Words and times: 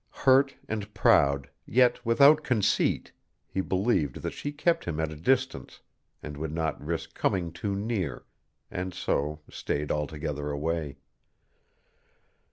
Hurt 0.25 0.55
and 0.67 0.91
proud, 0.95 1.47
yet 1.67 2.03
without 2.03 2.43
conceit, 2.43 3.11
he 3.45 3.61
believed 3.61 4.23
that 4.23 4.33
she 4.33 4.51
kept 4.51 4.85
him 4.85 4.99
at 4.99 5.11
a 5.11 5.15
distance, 5.15 5.79
and 6.23 6.37
would 6.37 6.51
not 6.51 6.83
risk 6.83 7.13
coming 7.13 7.51
too 7.51 7.75
near, 7.75 8.23
and 8.71 8.95
so 8.95 9.41
stayed 9.47 9.91
altogether 9.91 10.49
away. 10.49 10.97